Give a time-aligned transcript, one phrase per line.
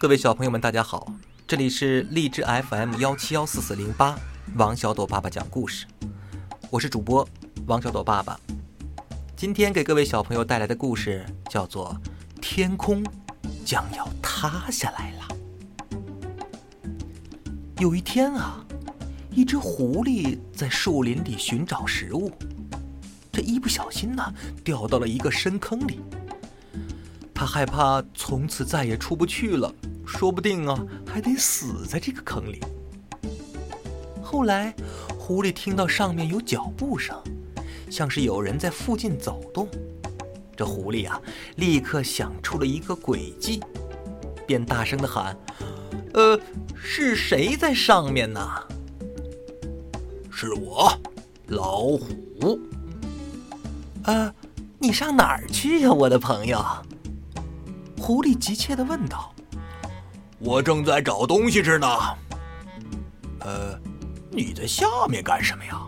[0.00, 1.12] 各位小朋友们，大家好，
[1.44, 4.16] 这里是荔枝 FM 幺七幺四四零八，
[4.54, 5.86] 王小朵爸爸讲故事，
[6.70, 7.28] 我是主播
[7.66, 8.38] 王小朵爸爸。
[9.36, 12.00] 今天给各位小朋友带来的故事叫做
[12.40, 13.04] 《天空
[13.64, 15.26] 将要塌下来了》。
[17.82, 18.64] 有一天啊，
[19.32, 22.30] 一只狐狸在树林里寻找食物，
[23.32, 25.98] 这一不小心呢，掉到了一个深坑里。
[27.38, 29.72] 他害怕从此再也出不去了。
[30.04, 32.60] 说不定啊，还得死在这个坑里。
[34.20, 34.74] 后来，
[35.16, 37.16] 狐狸听到上面有脚步声，
[37.88, 39.68] 像是有人在附近走动。
[40.56, 41.22] 这狐狸啊，
[41.54, 43.62] 立刻想出了一个诡计，
[44.44, 45.36] 便大声的喊
[46.14, 46.40] ：“呃，
[46.74, 48.40] 是谁在上面呢
[50.28, 50.90] ？”“是我，
[51.46, 52.58] 老虎。
[54.02, 54.34] ”“呃，
[54.80, 56.60] 你上哪儿去呀，我的朋友？”
[58.08, 59.34] 狐狸急切的问道。
[60.38, 61.86] 我正在找东西吃呢。
[63.40, 63.78] 呃，
[64.30, 65.86] 你在下面干什么呀？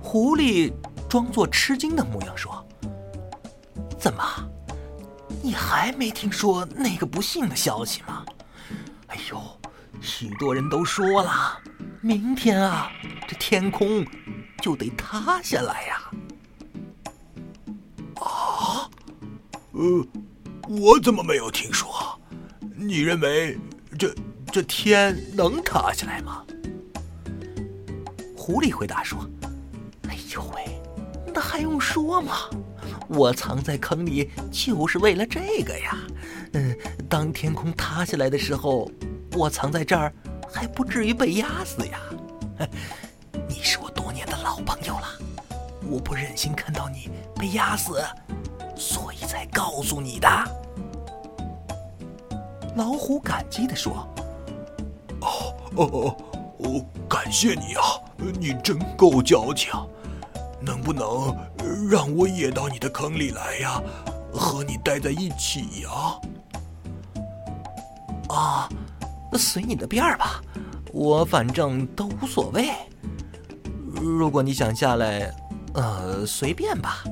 [0.00, 0.72] 狐狸
[1.10, 2.66] 装作吃惊的模样说
[4.00, 4.24] ：“怎么，
[5.42, 8.24] 你还没听说那个不幸的消息吗？
[9.08, 9.38] 哎呦，
[10.00, 11.60] 许多人都说了，
[12.00, 12.90] 明天啊，
[13.28, 14.06] 这天空
[14.62, 16.10] 就得塌下来呀。”
[18.24, 18.88] 啊？
[19.72, 20.06] 呃，
[20.68, 22.18] 我怎么没有听说？
[22.76, 23.58] 你认为
[23.98, 24.14] 这
[24.52, 26.44] 这天能塌下来吗？
[28.36, 29.28] 狐狸回答说
[30.08, 30.80] ：“哎呦喂，
[31.32, 32.50] 那还用说吗？
[33.08, 35.96] 我藏在坑里就是为了这个呀。
[36.52, 36.76] 嗯，
[37.08, 38.90] 当天空塌下来的时候，
[39.32, 40.12] 我藏在这儿
[40.52, 42.00] 还不至于被压死呀。
[43.48, 45.06] 你是我多年的老朋友了，
[45.88, 47.08] 我不忍心看到你
[47.38, 48.02] 被压死，
[49.52, 50.28] 告诉你的。”
[52.76, 54.06] 老虎感激地说
[55.22, 56.14] ：“哦哦
[56.58, 57.82] 哦，感谢你啊，
[58.38, 59.72] 你真够矫情。
[60.60, 61.36] 能不能
[61.88, 63.80] 让我也到你的坑里来呀，
[64.32, 65.90] 和你待在一起呀？”
[68.28, 68.68] 啊，
[69.34, 70.42] 随你的便儿吧，
[70.92, 72.70] 我反正都无所谓。
[73.94, 75.32] 如果你想下来，
[75.74, 77.04] 呃，随便吧。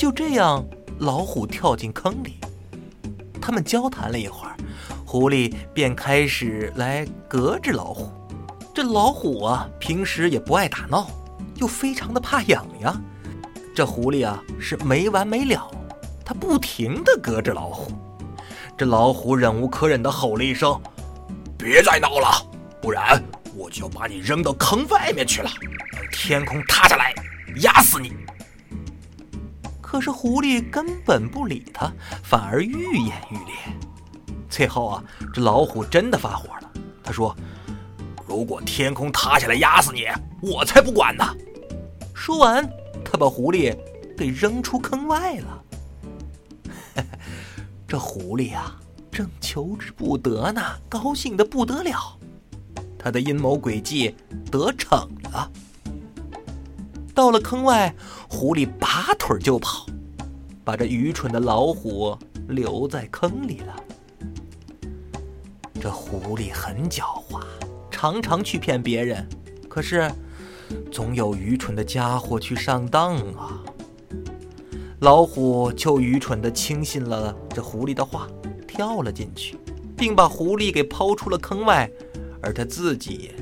[0.00, 0.64] 就这样，
[1.00, 2.40] 老虎跳进坑里。
[3.38, 4.56] 他们交谈了一会儿，
[5.04, 8.10] 狐狸便开始来隔着老虎。
[8.74, 11.06] 这老虎啊，平时也不爱打闹，
[11.56, 12.98] 又非常的怕痒痒。
[13.74, 15.70] 这狐狸啊，是没完没了，
[16.24, 17.92] 它不停的隔着老虎。
[18.78, 20.80] 这老虎忍无可忍的吼了一声
[21.58, 22.26] ：“别再闹了，
[22.80, 23.22] 不然
[23.54, 25.50] 我就把你扔到坑外面去了，
[26.10, 27.12] 天空塌下来，
[27.56, 28.14] 压死你！”
[29.90, 31.92] 可是狐狸根本不理他，
[32.22, 33.56] 反而愈演愈烈。
[34.48, 36.70] 最后啊，这老虎真的发火了。
[37.02, 37.36] 他说
[38.24, 40.06] ：“如果天空塌下来压死你，
[40.40, 41.24] 我才不管呢！”
[42.14, 42.64] 说完，
[43.04, 43.76] 他把狐狸
[44.16, 45.64] 给扔出坑外了。
[47.88, 48.76] 这狐狸啊，
[49.10, 52.16] 正求之不得呢，高兴的不得了。
[52.96, 54.14] 他的阴谋诡计
[54.52, 55.50] 得逞了。
[57.20, 57.94] 到了坑外，
[58.30, 59.84] 狐狸拔腿就跑，
[60.64, 62.16] 把这愚蠢的老虎
[62.48, 63.76] 留在坑里了。
[65.78, 67.42] 这狐狸很狡猾，
[67.90, 69.28] 常常去骗别人，
[69.68, 70.10] 可是
[70.90, 73.62] 总有愚蠢的家伙去上当啊。
[75.00, 78.26] 老虎就愚蠢地轻信了这狐狸的话，
[78.66, 79.58] 跳了进去，
[79.94, 81.90] 并把狐狸给抛出了坑外，
[82.40, 83.32] 而他自己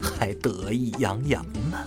[0.00, 1.86] 还得意洋洋呢。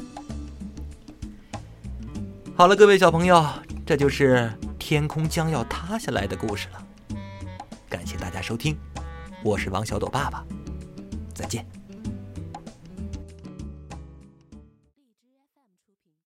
[2.55, 3.43] 好了，各位小朋友，
[3.83, 7.17] 这就是天空将要塌下来的故事了。
[7.89, 8.77] 感谢大家收听，
[9.43, 10.45] 我是王小朵爸爸，
[11.33, 11.65] 再见。